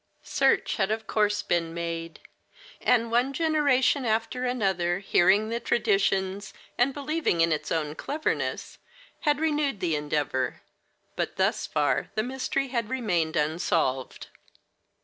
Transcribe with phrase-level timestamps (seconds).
[0.23, 2.21] Search had of course been made,
[2.81, 8.79] and one generation after another, hearing the traditions, and believing in its own cleverness,
[9.19, 10.61] had renewed the endeavor,
[11.15, 14.29] but thus far the mystery had remained unsolved.